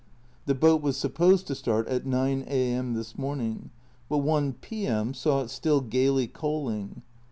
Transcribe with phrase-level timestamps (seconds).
[0.47, 2.93] The boat was supposed to start at 9 A.M.
[2.95, 3.57] this day,
[4.09, 5.13] but i P.M.
[5.13, 7.03] saw it still gaily coaling.